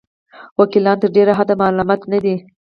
وکیلان 0.59 0.97
تر 1.01 1.09
ډېره 1.15 1.33
حده 1.39 1.53
ملامت 1.61 2.01
نه 2.11 2.19
دي. 2.23 2.35